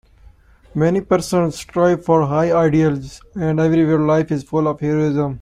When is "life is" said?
3.99-4.43